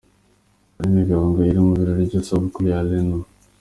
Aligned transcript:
Aline 0.79 1.01
Gahongayire 1.09 1.59
mu 1.67 1.73
birori 1.79 2.03
by'isabukuru 2.09 2.65
ya 2.71 2.77
Alain 2.81 3.03
Numa. 3.09 3.27